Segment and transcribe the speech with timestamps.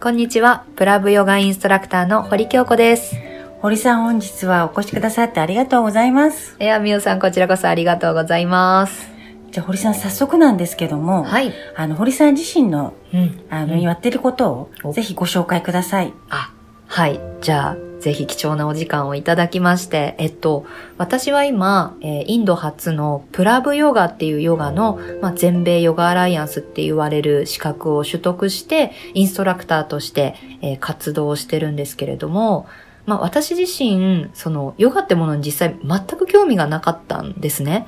[0.00, 0.64] こんにちは。
[0.76, 3.16] プラブヨガインストラクターの堀京子です。
[3.60, 9.10] 堀さん本日はお越しくださってありがとうございますいや、みおさんこちらこそありがとうございます。
[9.50, 11.52] じゃあ堀さん早速なんですけども、はい。
[11.74, 13.40] あの堀さん自身のうん。
[13.50, 16.14] あの、うんやってることをおぜひご紹介ください。
[16.30, 16.52] あ、
[16.86, 17.20] はい。
[17.40, 20.66] じゃあ、ぜひ貴重なお時間をいただきまして、えっと、
[20.98, 32.66] 私は今、えーインド初のプラブヨガっていうヨガの、まあ、全米ヨガアライアンスって言われる資格を取得して、インストラクターとして、えー活動してるんですけれども、
[33.06, 37.86] まあ、私自身、その、ヨガってものに実際全く興味がなかったんですね。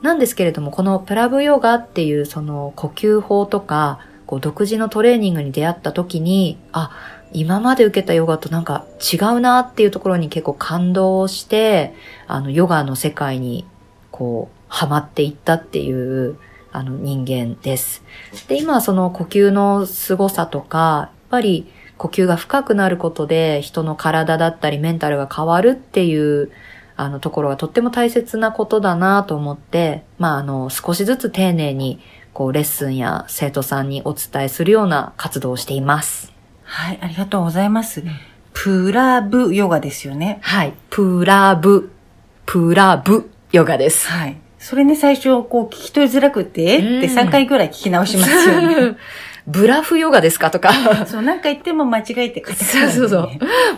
[0.00, 6.92] なんですけれども、このプラブヨガっていうその呼吸法とか、こう独自のトレーニングに出会った時に、あ、
[7.32, 11.94] 今まで受けたヨガとなんか違うなっていうところに結構感動して、
[12.26, 13.64] あの、ヨガの世界に、
[14.10, 16.36] こう、ハマっていったっていう、
[16.72, 18.02] あの、人間です。
[18.48, 26.50] で、今はその呼吸の凄さとか、やっぱり呼吸が深くなることで人の体だったりメンタルが変わるっていう、
[26.96, 32.00] あの、ところがとっても大切なことだなと思って、まあ、あの、少しずつ丁寧に、
[32.32, 36.39] こう、レッスンや生徒さんにお伝えするような活動をしています。
[36.70, 38.04] はい、ありがとうございます。
[38.52, 40.38] プラブヨガですよね。
[40.42, 40.74] はい。
[40.88, 41.90] プラブ、
[42.46, 44.08] プラブヨガです。
[44.08, 44.36] はい。
[44.60, 48.96] それね、最初、こう、聞き取りづらくて、って3回ぐらい聞き直しますよね。
[49.48, 50.70] ブラフヨガですかとか。
[51.06, 53.18] そう、なんか言っても間違えて書いてそうそうそ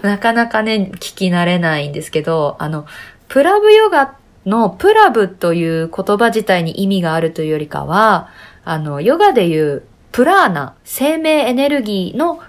[0.02, 0.06] う。
[0.06, 2.84] なかなかね、聞き慣れないんですけど、あの、
[3.28, 8.28] プラブヨガのプラブという言葉自体に意味があるというよりかは、
[8.64, 12.40] あの、ヨガでいうプラーナ、生命エネルギーの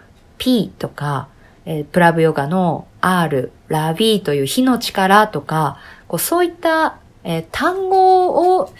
[0.43, 1.29] P とか、
[1.65, 5.77] えープラブヨガの R、ラビーという火の力とか、
[6.09, 8.73] こうそういった、えー単語を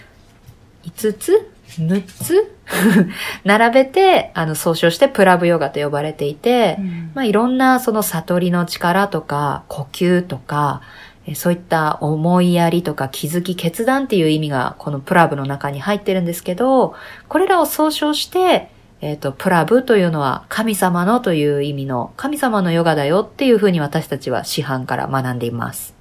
[0.84, 2.54] 5つ ?6 つ
[3.46, 10.82] 並べて、あの、総称してプラブヨガと呼ばれていて、うんまあ、いろんなその悟りの力とか、呼吸とか、
[11.26, 16.94] えーそういった思いやりとか気づき、決断っていう意味がこのプラブの中に入ってるんですけど、
[17.30, 18.70] これらを総称して、
[19.04, 25.94] えっ、と、プラブというのは神様のという意味の神様のヨガだよっていうふうに私たちは師範から学んでいます。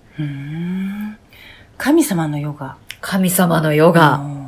[1.79, 2.77] 神様のヨガ。
[3.01, 4.19] 神様のヨガ。
[4.19, 4.43] うん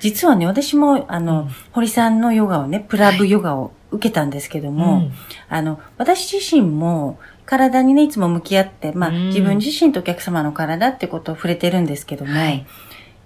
[0.00, 5.12] 実はね、私も、あの、うん堀さんのヨガをね、プラブヨガを受けたんですけども、うん
[5.48, 12.66] あの、私自身も体にね、いつも向き合って、まあ、うん自分自身とお客様の体ってことを触れてるんですけども、はい。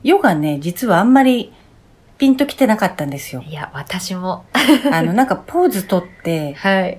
[0.05, 1.53] ヨガね、実はあんまり
[2.19, 3.43] ピンときてなかったんですよ。
[3.47, 4.45] いや、私も。
[4.93, 6.99] あの、なんかポーズ取って、はい。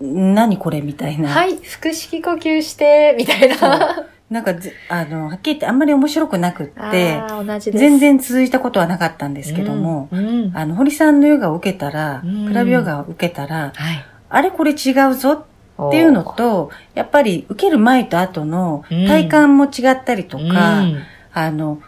[0.00, 1.30] 何これみたいな。
[1.30, 4.06] はい、腹式呼吸して、みたいな。
[4.30, 7.80] なんかず、あの、はっきり言ってあんまり面白くなくって、あー同じです。
[7.80, 14.04] 全然続いたことはなかったんですけども、うん、うんあの、堀さんのヨガを受けたら、うんプラビヨガを受けたら、はい。
[14.28, 20.84] あれこれ違うぞっていうのと、やっぱり受ける前と後のうん体感も違ったりととか、
[21.32, 21.80] あの、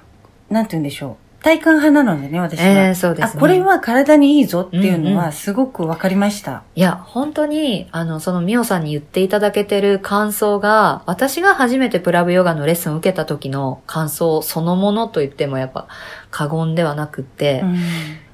[0.49, 1.30] なんて言うんでしょう。
[1.43, 2.67] 体感派なのでね、私は。
[2.67, 6.63] えーそうですねあ、これは体にいいぞっていうのうんうはすごくわかりました。
[6.75, 15.89] いや、本当に、あの、そのミオさんに言っていただけてる感想が、私が初めてプラブヨガのレッスンを受けた時の感想そのものと言ってもやっぱ
[16.31, 17.79] 過言ではなくって、うん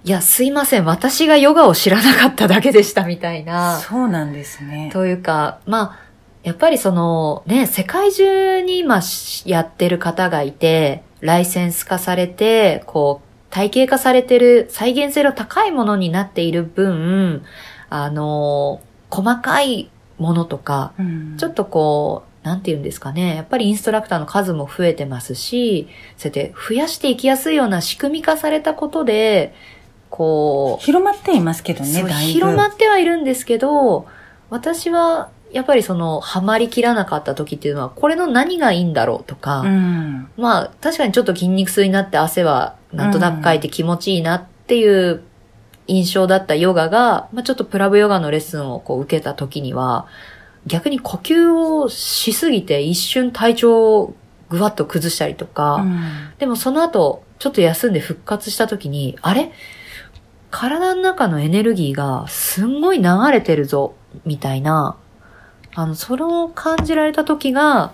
[0.07, 3.81] いや、すいません、私がヨガを知らなかっただけでしたみたいな。
[3.81, 4.89] そうなんですね。
[4.93, 6.07] というか、まあ、
[6.45, 17.45] やっぱりそのね、世界中に今しやってる方がいて、ライセンス化されて、こう、体系化されてる再現性の高いものになっている分、
[17.89, 23.35] あの、細かいものとか、うんちょっとこう、なんて言うんですかね。
[23.35, 29.55] やっぱりインストラクターの数も増えてますし、そうやって増やしていきやすいような仕組み化されたことで、
[30.11, 32.03] こう、広まっていますけどね。
[32.13, 34.07] 広まってはいるんですけど、
[34.49, 40.29] 私はやっぱりその、ハマりきらなかった時っていうのは、これの何がいいんだろうとか、うん。
[40.37, 45.23] まあ、確かにちょっと筋肉痛になって汗はなんとなくかいて気持ちいいなっていう
[45.87, 50.07] 印象だったヨガが、まあちょっとプラブヨガのレッスンをこう受けた時には、
[50.67, 54.15] 逆に呼吸をしすぎて一瞬体調を
[54.49, 56.01] ぐわっと崩したりとか、うん
[56.39, 59.53] でもその後、ちょっと休んで復活した時に、あれ？
[60.51, 63.95] 体の中のエネルギーがすんごい流れてるぞ、
[64.25, 64.97] みたいな
[65.77, 67.93] あの、それを感じられた時が、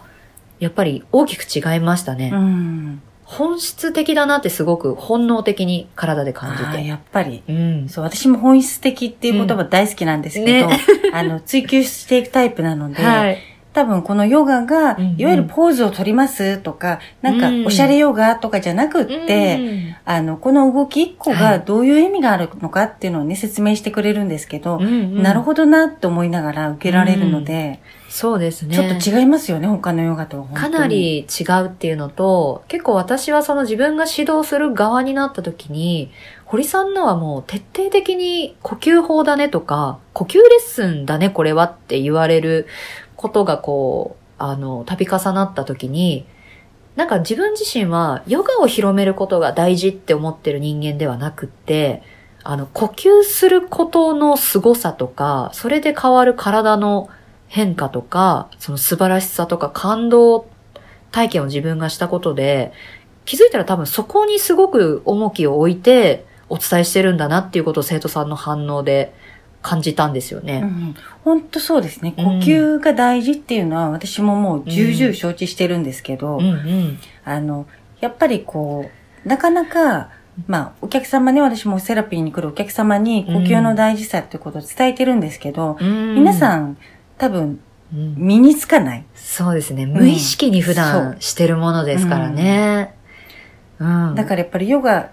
[0.61, 2.31] やっぱり大きく違いましたね。
[2.33, 3.03] うん。
[3.25, 6.87] 本質的だなってすごく本能的に体で感じて。
[6.87, 7.43] やっぱり。
[7.49, 7.89] うん。
[7.89, 10.79] そう、私も本質的っていう言葉大好きなんですけど、ね
[11.13, 13.39] あの、追求していくタイプなので、はい。
[13.73, 15.21] 多分このヨガが、うんうん。
[15.21, 17.67] いわゆるポーズを取りますとか、なんかうん。
[17.67, 21.41] おしゃれヨガとかじゃなくって、うんあの、この動き一個はい。
[21.41, 25.23] がどういう意味があるのかっていうのをね、説明してくれるんですけど、うんうん。
[25.23, 28.75] なるほどなって思いながら受けられるので、そうですね。
[28.75, 30.47] ちょっと違いますよね、他のヨガとは。
[30.49, 36.11] かなり違うっていうのと、結構私はその自分が指導する側になった時に、
[36.45, 42.67] 堀さんのはもう徹底的に呼吸法だねとか、呼吸レッスンだねこれはって言われる
[43.17, 46.27] ことがこう、あの、度重なった時に、
[46.97, 52.03] なんか自分自身はヨガを広めることが大事って思ってる人間ではなくって、
[52.45, 57.09] あの、呼吸することの凄さとか、それで変わる体の
[57.49, 60.47] 変化とか、その素晴らしさとか感動
[61.13, 62.73] 体験を自分がしたことで、
[63.25, 69.15] 気づいたら多分そこにすごく重きを置いてお伝えしてるんだなっていうことを生徒さんの反応で
[69.63, 70.61] 感じたんですよね。
[70.63, 70.95] うん、
[71.25, 72.15] 本当そうですね。
[72.17, 76.99] 呼うん吸が大事っていうのは私ももう重々承知してるんですけど、うんうん。
[77.25, 77.67] あの、
[78.01, 78.91] やっぱりこ
[79.25, 80.11] う、なかなか、
[80.47, 86.77] まあ、お客様ね、私もセラピーに来るお客様に呼吸の大事さっていうことを伝えてるんですけど、うん皆さん
[87.19, 87.61] 多分
[87.95, 89.05] うん身につかない。
[89.15, 89.87] そうですね。
[89.87, 92.95] 無意識に普そ段してるものですからね。
[93.79, 94.15] うん。
[94.15, 95.11] だからやっぱりヨガ、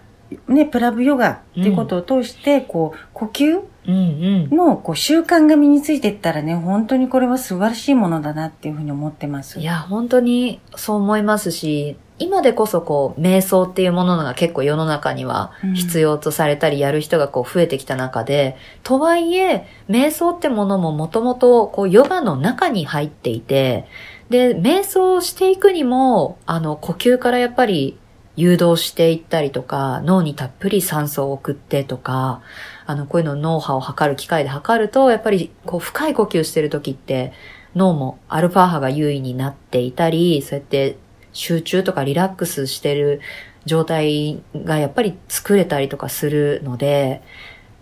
[0.48, 3.64] ね、プラブヨガっていうことを通して、こう、呼吸うんうん。
[3.90, 9.60] のこう習慣が身についていったらね、本当にこれは素晴らしいものだなっていうふうに思ってます。
[9.60, 23.86] いや、本当にそう思いますし、今でこそこう、瞑想っていうものが結構世の中にはうん必要とされたりやる人がこう増えてきた中で、とはいえ、瞑想ってものももともとこう、ヨガの中に入っていて、
[24.30, 27.98] で、瞑想をしていくにも、あの、呼吸からやっぱり
[28.36, 32.42] 誘導していったりとか、脳にたっぷり酸素を送ってとか、
[32.90, 37.34] あの、こういうのを脳波を測る機械で測ると、やっぱりこう、深い呼吸してる時って、
[37.76, 40.98] 脳もアルファ波が優位になっていたり、そうやって
[41.32, 43.22] 集中とかリラックスしてる
[43.66, 47.22] 状態がやっぱり作れたりとかするので、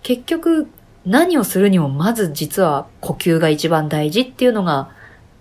[0.03, 0.67] 結局
[1.05, 4.91] 何をするにもまず実は呼吸が一番大事っていうのが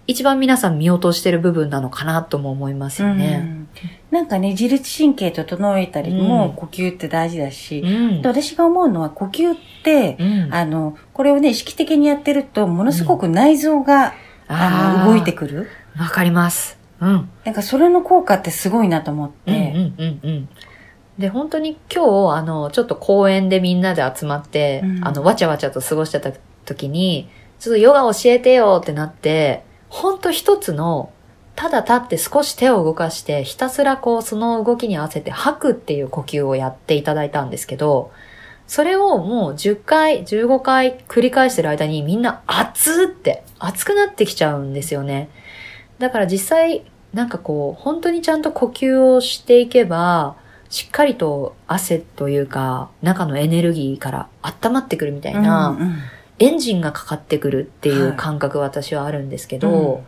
[0.07, 3.43] 一番皆さん見落としてる部分なのかなとも思いますよね。
[3.45, 3.66] うん
[4.11, 8.23] なんかね、自律神経整えたりもうん呼吸って大事だし、うん。
[8.23, 14.14] で私が思うのは呼吸って、うんあの、これをね、意識的にやってると、ものすごく内臓が、
[14.49, 15.62] あの、動いてくる。
[15.62, 15.69] る。
[15.99, 16.78] わかります。
[17.00, 17.28] うん。
[17.44, 19.50] なんかそれの効果ってすごいなと思って。
[19.50, 20.49] うんうんうんうん。
[21.19, 26.32] で、本当に今日、あの、ちょっと公園でみんなで集まって、うんあの、わちゃわちゃと過ごしてた
[26.64, 27.28] 時に、
[27.58, 31.11] ちょっとヨガ教えてよってなって、本当一つの、
[31.56, 38.12] ただ立って少し手を動かして、ひたすらこう、その動きに合わせて吐くっていう呼吸をやっていただいたんですけど、
[38.67, 45.31] それをもう10回、15回繰り返してる間にみんな熱って、熱くなってきちゃうんですよね。
[45.99, 50.37] だから実際、なんかこう、本当にちゃんと呼吸をしていけば、
[50.69, 55.97] しっかりと汗というか、中のエネルギーから温まってくるみたいな、うんうん。
[56.38, 58.17] エンジンがかかってくるっていうはい。
[58.17, 60.05] 感覚私はあるんですけうど、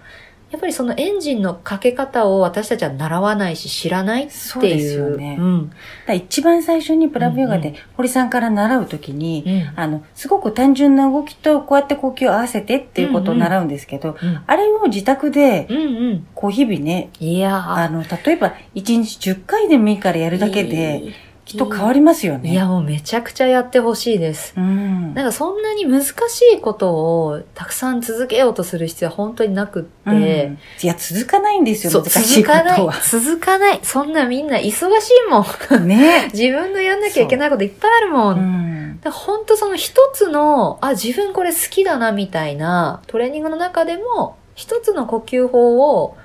[0.51, 4.39] やっぱりそのエンジンのかけ方を私たちは習わないし知らないっていう。
[4.39, 5.73] そうですよねうん。
[6.07, 9.81] だ一番最初にプラブヨガうんで堀さんから習うときに、うん。
[9.81, 16.27] あの、すごく単純な動きとこうやって呼吸を合わせてっていうことを習うんですけど、うんあれを自宅で、うんうん。
[16.35, 21.13] こう日々ね、いやあの、例えば1日10回でもいいからやるだけで、きっ
[21.57, 22.51] と変わりますよね。
[22.51, 24.53] いや、もうめちゃくちゃやってほしいです。
[24.57, 25.15] うん。
[25.15, 26.13] なんかそんなに難し
[26.55, 32.95] いことをたくさん続けようとする必要は本当になくって、うんいや、続かないんですよ、難しい続かないことは。。
[33.03, 33.81] 続かない。
[33.83, 35.47] そんなみんな忙しいも
[35.79, 35.89] ん。
[35.89, 36.29] ね。
[36.35, 38.39] 自分のやんなきゃいけないこといっぱいあるもん。
[38.39, 39.01] うん。
[39.11, 46.17] 本当その一つの、あ、自分これ好きだなみたいなトレーニングの中でも、一つの呼吸法を、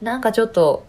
[0.00, 0.84] なんかちょっと、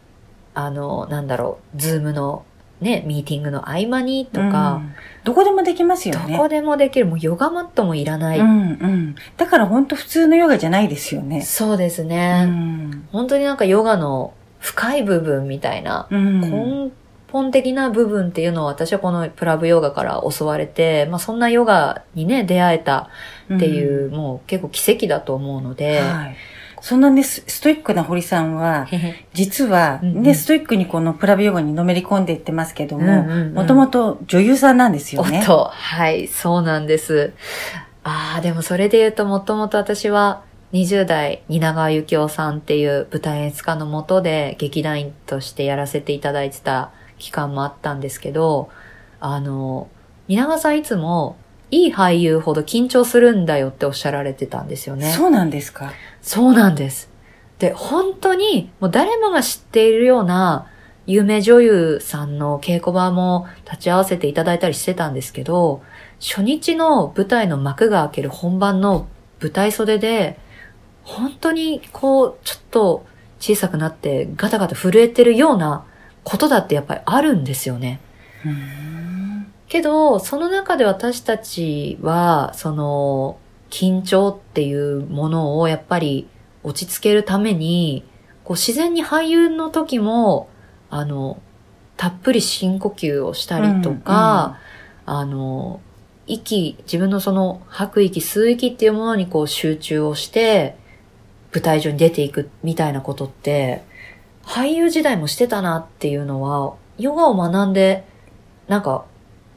[0.53, 2.45] あの、なんだろう、 Zoom の
[2.81, 6.33] ね、ミーティングの合間にとか、うんどこでもできますよね。
[6.33, 7.05] どこでもできる。
[7.05, 8.39] もうヨガマットもいらない。
[8.39, 9.15] うんうん。
[9.37, 11.41] だから本当普通のヨガじゃないですよね。
[11.43, 13.07] そうですうね、ん。
[13.11, 16.41] 本当になんかヨガの深い部分みたいな、うん。
[16.41, 16.91] 根
[17.31, 23.09] 本的な部分っていうのを私はこのプラブヨガから教われて、まあそんなヨガにね、出会えた
[23.53, 26.35] っていう、もう結構奇跡だと思うので、はい。
[26.81, 28.87] そんなね、スストイックな堀さんは、
[29.33, 35.45] 実は、ね、ストイックにこのプラブヨガにのめり込んでいってますけども、うんもともと女優さんなんですよね。
[35.47, 37.33] おはい、そうなんです。
[38.03, 40.41] ああ、でもそれで言うともともと私は
[40.73, 48.69] 20代、蜷川幸雄さんっていう舞台演出家のもとで劇団員としてやらせていただいてた期間もあったんですけど、
[49.19, 49.87] あの、
[50.27, 51.35] 蜷川さんいつも、
[51.71, 55.11] いい俳優ほど緊張するんだよっておっしゃられてたんですよね。
[55.11, 55.93] そうなんですか。
[56.21, 57.09] そうなんです。
[57.59, 60.67] で、本当に、もう誰もが知っているような
[61.07, 65.81] 有名女優さんの稽古場も立ち会わせていただいたりしてたんですけど、
[66.19, 69.07] 初日の舞台の幕が開ける本番の
[69.41, 70.37] 舞台袖で、
[71.03, 73.05] 本当にこう、ちょっと
[73.39, 75.85] 小さくなってガタガタ震えてるような
[76.23, 77.99] ことだってやっぱりあるんですよね。
[78.45, 79.00] うーん
[79.71, 83.37] けど、その中で私たちは、その、
[83.69, 86.27] 緊張っていうものをやっぱり
[86.61, 88.03] 落ち着けるために、
[88.43, 90.49] こう自然に俳優の時も、
[90.89, 91.41] あの、
[91.95, 94.57] たっぷり深呼吸をしたりとか、
[95.05, 95.79] あの、
[96.27, 100.75] 息、自分のその吐く息、吸う息っていうものにこう集中をして、
[101.53, 103.83] 舞台上に出ていくみたいなことって、
[104.43, 108.03] 俳優時代もしてたなっていうのは、ヨガを学んで、
[108.67, 109.05] なんか、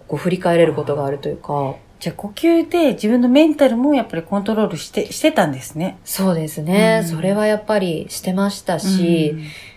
[0.09, 5.99] こう振り返れることがあるというか、じゃあ呼吸で自分のメンタルもやっぱりコントロールして、してたんですね。
[6.05, 7.01] そうですね。
[7.03, 9.37] うんそれはやっぱりしてましたし、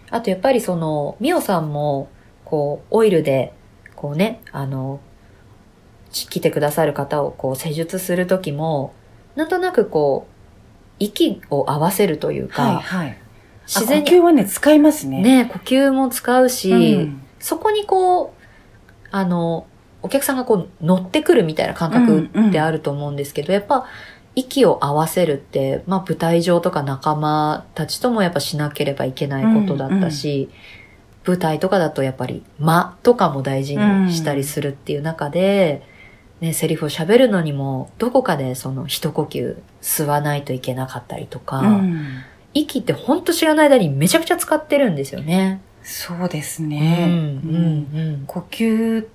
[0.09, 2.09] あとやっぱりその、ミオさんも、
[2.45, 3.53] こう、オイルで、
[3.95, 4.99] こうね、あの、
[6.11, 8.93] ち来てくださる方をこう施術するときも、
[9.35, 10.33] なんとなくこう、
[10.99, 13.17] 息を合わせるといううん、か、はいはい。
[13.67, 15.21] 自然にあ呼吸はね、使いますね。
[15.21, 18.45] ね、呼吸も使うし、うんそこにこう、
[19.11, 19.67] あの、
[20.01, 23.85] お客さんがこう乗ってくるみたいな感覚ってあると思うんですけど、やっぱ
[24.35, 30.49] 息を合わせるって、まあ舞台上とか仲間たちともやっぱしなければいけないことだったし、
[31.25, 35.81] 舞台とかだとやっぱり間とかも大事にしたりするっていう中で、
[36.39, 42.23] ね、セリフを喋るのにも、どこかでその一呼吸吸わないといけなかったりとか、うん
[42.53, 45.61] 息ってほんと知らない間にめちゃくちゃ使ってるんですよね。
[45.83, 47.05] そうですうん、ね。
[47.07, 48.23] うん、うんうん。
[48.25, 49.05] 呼吸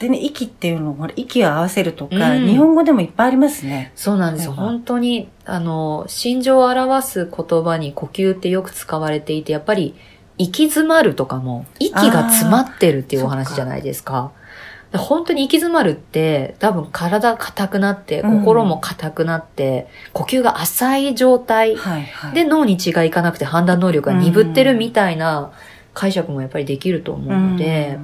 [0.00, 3.92] でね、息っていうのを、ほら息を合わせるとか、うん日本語でもいっぱいありますね。
[3.94, 4.52] そうなんですよ。
[4.52, 9.94] はいはい本当に、あの、心情を表す言葉に呼吸ってよく使われていて、やっぱり、
[10.38, 14.32] 息詰まるとかも、息が詰まってるっていうお話じゃないですか。
[14.90, 22.34] で本当に息詰まるって、多分体硬くなって、うん心も硬くなって、呼吸が浅い状態はいはい。
[22.34, 25.52] で脳に血がいかなくて判断能力が鈍ってるみたいな
[25.92, 27.98] 解釈もやっぱりできると思うので、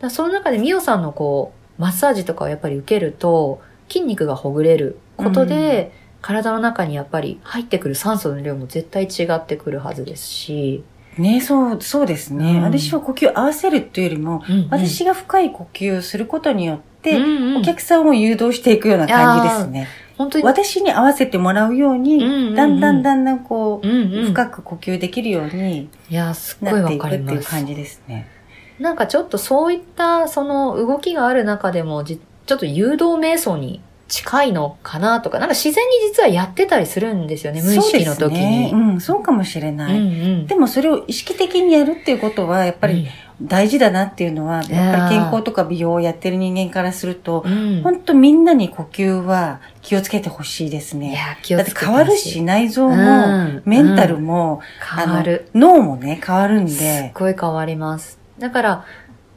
[0.00, 10.84] だその中でミオさんのこう、マッサージとかをやっぱり受けると、筋肉がほぐれることで、体の中にやっぱり入ってくる酸素の量も絶対違ってくるはずですし、
[11.16, 12.52] ねそう、そうですね。
[12.52, 17.18] うん私は呼吸合わせるっていうよりも、私が深い呼吸をすることによって、
[17.56, 19.88] お客さんを誘導していくような感じですね。
[20.16, 27.66] 本当に、私に合わせてもらうように、うんうんうんだんだんだんだんこう、うんうん、深く呼吸できるようにいや、すっごいなっていくわかりますっていう感。
[27.66, 28.37] じですね。
[28.78, 38.72] なんかちょっとそういったその動きがある中でもじちょっと誘導瞑想に近いのかなとか、なんか自然に実はやってたりするんですよね、無意識の時そうねに。
[38.72, 39.98] うん、そうかもしれない。
[39.98, 43.06] うんうんでもそれを意識的にやるっていうことは、やっぱり
[43.42, 51.10] 大事だなっていうのは、やっぱり健康とか美容をやってる人間からすると、うん、本当みんなに呼吸は気をつけてほしいですね。
[51.10, 54.62] いや、気をだっつけてて変わるし、内臓も、うんメンタルも、
[54.96, 55.50] 変わる。
[55.54, 58.18] 脳もね、変わるんすっで、ごい変わります。
[58.38, 58.84] だから、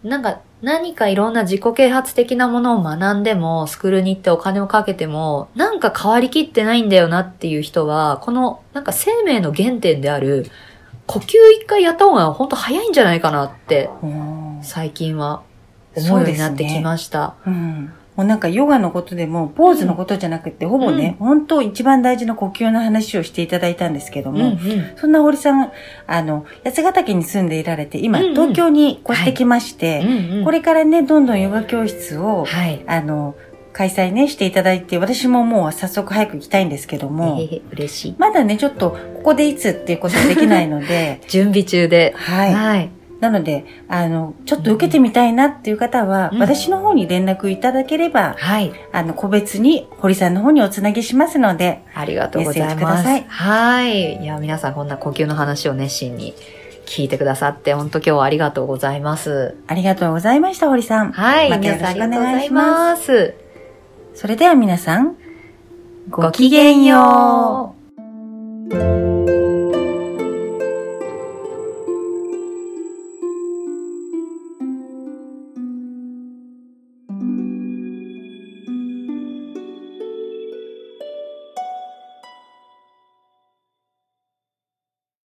[0.03, 10.46] なんか何かいろんな自己啓発的なものを学んでも、スクールに行ってお金をかけても、なんか変わりきってないんだよなっていう人は、このなんか生命の原点である、
[11.08, 14.60] 呼吸一回やった方が本当早いんじゃないかなって、うん。
[14.62, 15.41] 最近は
[15.96, 17.36] 思うようになってきました。
[17.46, 25.71] うんもうなんかヨガのことでも、ポーズのことじゃなくて、ほぼね、本当一番大事な呼吸の話をしていただいたんですけども、うんうんそんな堀さん、
[26.05, 32.83] あの、八ヶ岳に住んでいられて、今、うんうん東京に越してきまして、うんうんこれからね、どんどんヨガ教室を、はい。
[32.85, 33.35] あの、
[33.73, 37.39] 開催ね、していただいて、私ももう早速早く行きたいんですけども、
[37.71, 38.15] 嬉しい。
[38.19, 42.13] まだね、ちょっと、ここでいつっていうことはできないので、 準備中で。
[42.15, 42.53] はい。
[42.53, 42.89] はい。
[43.21, 48.73] なので、あの、ちょっと受けてみたいなっていう方は、うん私の方に連絡いただければ、はい。
[48.91, 53.07] あの、個別に堀さんの方におつなぎしますので、ありがとうございます。
[53.27, 54.23] はい。
[54.23, 56.33] いや、皆さんこんな呼吸の話を熱心に
[56.87, 59.55] 聞いてくださって、本当今日はありがとうございます。
[59.67, 61.11] ありがとうございました、堀さん。
[61.11, 61.49] はい。
[61.49, 62.53] またよ皆さんろしくおありがとうござい願いし。
[62.53, 63.33] ます。
[64.15, 65.15] それでは皆さん、
[66.09, 67.75] ごきげんよ
[68.71, 69.10] う。